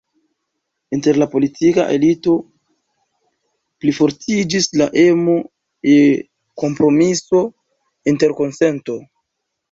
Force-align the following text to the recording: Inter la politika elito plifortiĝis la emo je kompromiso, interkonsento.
Inter 0.95 1.17
la 1.23 1.25
politika 1.33 1.83
elito 1.97 2.31
plifortiĝis 3.83 4.67
la 4.81 4.87
emo 5.01 5.35
je 5.89 5.99
kompromiso, 6.63 7.43
interkonsento. 8.13 8.97